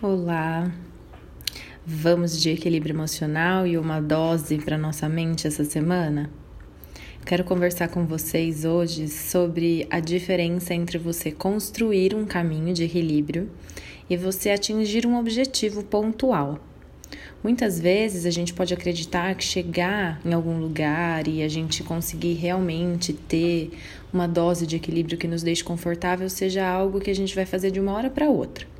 [0.00, 0.72] Olá,
[1.84, 6.30] vamos de equilíbrio emocional e uma dose para nossa mente essa semana?
[7.26, 13.50] Quero conversar com vocês hoje sobre a diferença entre você construir um caminho de equilíbrio
[14.08, 16.60] e você atingir um objetivo pontual.
[17.42, 22.34] Muitas vezes a gente pode acreditar que chegar em algum lugar e a gente conseguir
[22.34, 23.72] realmente ter
[24.12, 27.72] uma dose de equilíbrio que nos deixe confortável seja algo que a gente vai fazer
[27.72, 28.77] de uma hora para outra.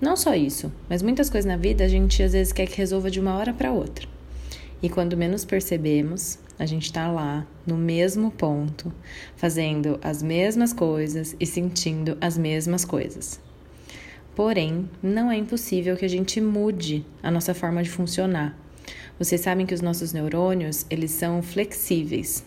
[0.00, 3.10] Não só isso, mas muitas coisas na vida a gente às vezes quer que resolva
[3.10, 4.06] de uma hora para outra.
[4.80, 8.92] E quando menos percebemos, a gente está lá, no mesmo ponto,
[9.34, 13.40] fazendo as mesmas coisas e sentindo as mesmas coisas.
[14.36, 18.56] Porém, não é impossível que a gente mude a nossa forma de funcionar.
[19.18, 22.44] Vocês sabem que os nossos neurônios, eles são flexíveis,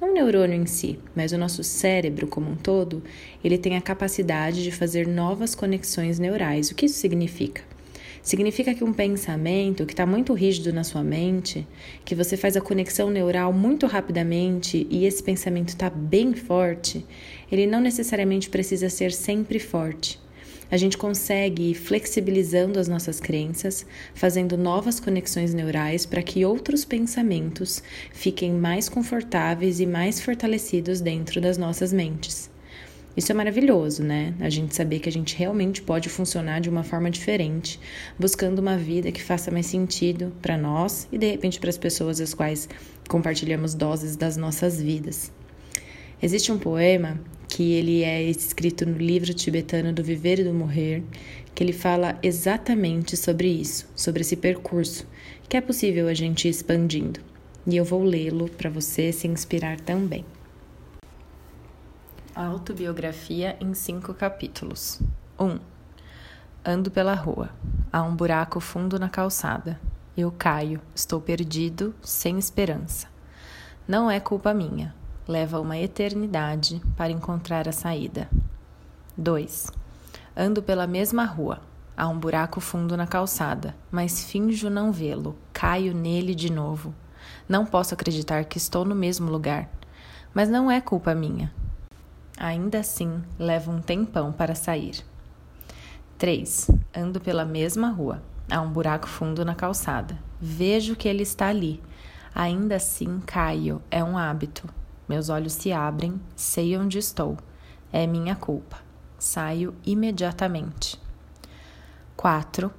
[0.00, 3.02] não o neurônio em si, mas o nosso cérebro como um todo,
[3.42, 6.70] ele tem a capacidade de fazer novas conexões neurais.
[6.70, 7.62] O que isso significa?
[8.22, 11.64] Significa que um pensamento que está muito rígido na sua mente,
[12.04, 17.06] que você faz a conexão neural muito rapidamente e esse pensamento está bem forte,
[17.50, 20.18] ele não necessariamente precisa ser sempre forte.
[20.70, 26.84] A gente consegue ir flexibilizando as nossas crenças, fazendo novas conexões neurais para que outros
[26.84, 32.50] pensamentos fiquem mais confortáveis e mais fortalecidos dentro das nossas mentes.
[33.16, 34.34] Isso é maravilhoso, né?
[34.40, 37.80] A gente saber que a gente realmente pode funcionar de uma forma diferente,
[38.18, 42.20] buscando uma vida que faça mais sentido para nós e de repente para as pessoas
[42.20, 42.68] as quais
[43.08, 45.32] compartilhamos doses das nossas vidas.
[46.20, 47.18] Existe um poema
[47.56, 51.02] que ele é escrito no livro tibetano do Viver e do Morrer,
[51.54, 55.06] que ele fala exatamente sobre isso, sobre esse percurso,
[55.48, 57.18] que é possível a gente ir expandindo.
[57.66, 60.22] E eu vou lê-lo para você se inspirar também.
[62.34, 65.00] Autobiografia em cinco capítulos.
[65.40, 65.46] 1.
[65.46, 65.58] Um,
[66.62, 67.48] ando pela rua.
[67.90, 69.80] Há um buraco fundo na calçada.
[70.14, 73.08] Eu caio, estou perdido, sem esperança.
[73.88, 74.94] Não é culpa minha.
[75.28, 78.28] Leva uma eternidade para encontrar a saída.
[79.16, 79.72] 2.
[80.36, 81.60] Ando pela mesma rua.
[81.96, 85.36] Há um buraco fundo na calçada, mas finjo não vê-lo.
[85.52, 86.94] Caio nele de novo.
[87.48, 89.68] Não posso acreditar que estou no mesmo lugar.
[90.32, 91.52] Mas não é culpa minha.
[92.38, 95.04] Ainda assim, levo um tempão para sair.
[96.18, 96.70] 3.
[96.96, 98.22] Ando pela mesma rua.
[98.48, 100.16] Há um buraco fundo na calçada.
[100.40, 101.82] Vejo que ele está ali.
[102.32, 103.82] Ainda assim, caio.
[103.90, 104.68] É um hábito.
[105.08, 107.36] Meus olhos se abrem, sei onde estou.
[107.92, 108.78] É minha culpa.
[109.18, 111.00] Saio imediatamente.
[112.16, 112.70] 4.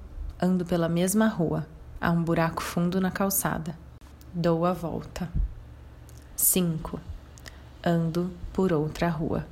[0.41, 1.65] Ando pela mesma rua.
[2.01, 3.77] Há um buraco fundo na calçada.
[4.33, 5.29] Dou a volta.
[6.35, 6.99] 5.
[7.83, 9.47] Ando por outra rua.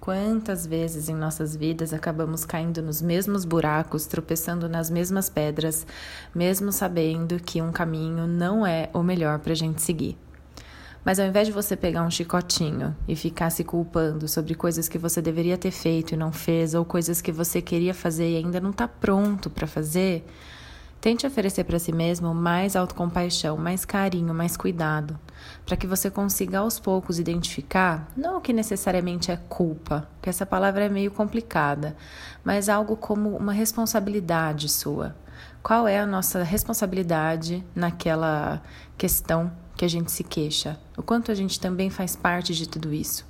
[0.00, 5.86] Quantas vezes em nossas vidas acabamos caindo nos mesmos buracos, tropeçando nas mesmas pedras,
[6.34, 10.18] mesmo sabendo que um caminho não é o melhor para a gente seguir?
[11.04, 14.96] Mas ao invés de você pegar um chicotinho e ficar se culpando sobre coisas que
[14.96, 18.58] você deveria ter feito e não fez, ou coisas que você queria fazer e ainda
[18.58, 20.24] não está pronto para fazer,
[21.02, 25.18] tente oferecer para si mesmo mais autocompaixão, mais carinho, mais cuidado,
[25.66, 30.46] para que você consiga aos poucos identificar não o que necessariamente é culpa, que essa
[30.46, 31.94] palavra é meio complicada,
[32.42, 35.14] mas algo como uma responsabilidade sua.
[35.62, 38.62] Qual é a nossa responsabilidade naquela
[38.96, 39.52] questão
[39.84, 43.26] que a gente se queixa, o quanto a gente também faz parte de tudo isso.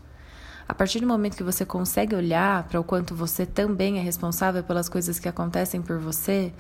[0.68, 4.62] A partir do momento que você consegue olhar para o quanto você também é responsável
[4.62, 6.54] pelas coisas que acontecem por você,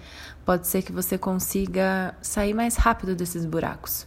[0.44, 4.04] pode ser que você consiga sair mais rápido desses buracos.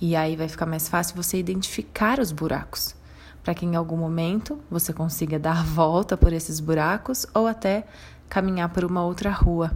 [0.00, 2.96] E aí vai ficar mais fácil você identificar os buracos,
[3.44, 7.86] para que em algum momento você consiga dar a volta por esses buracos ou até
[8.26, 9.70] caminhar por uma outra rua.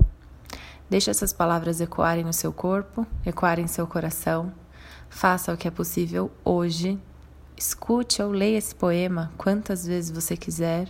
[0.88, 4.53] Deixe essas palavras ecoarem no seu corpo, ecoarem em seu coração
[5.10, 6.98] Faça o que é possível hoje.
[7.56, 10.88] Escute ou leia esse poema quantas vezes você quiser,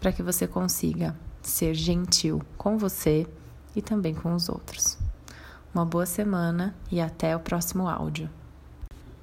[0.00, 3.26] para que você consiga ser gentil com você
[3.76, 4.98] e também com os outros.
[5.72, 8.28] Uma boa semana e até o próximo áudio.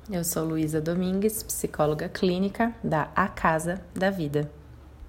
[0.10, 4.50] Eu sou Luísa Domingues, psicóloga clínica da A Casa da Vida.